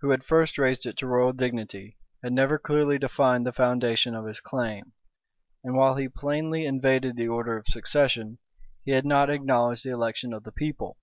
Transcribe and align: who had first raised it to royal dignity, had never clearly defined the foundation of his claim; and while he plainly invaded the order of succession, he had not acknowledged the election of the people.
who 0.00 0.10
had 0.10 0.24
first 0.24 0.58
raised 0.58 0.84
it 0.84 0.96
to 0.96 1.06
royal 1.06 1.32
dignity, 1.32 1.96
had 2.20 2.32
never 2.32 2.58
clearly 2.58 2.98
defined 2.98 3.46
the 3.46 3.52
foundation 3.52 4.16
of 4.16 4.24
his 4.26 4.40
claim; 4.40 4.90
and 5.62 5.76
while 5.76 5.94
he 5.94 6.08
plainly 6.08 6.66
invaded 6.66 7.14
the 7.14 7.28
order 7.28 7.56
of 7.56 7.68
succession, 7.68 8.38
he 8.84 8.90
had 8.90 9.06
not 9.06 9.30
acknowledged 9.30 9.84
the 9.84 9.90
election 9.92 10.32
of 10.32 10.42
the 10.42 10.50
people. 10.50 10.98